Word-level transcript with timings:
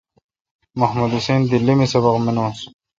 محمد 0.79 1.11
حسین 1.17 1.41
دیلی 1.49 1.73
می 1.79 1.85
سبق 1.93 2.15
منس۔ 2.25 2.57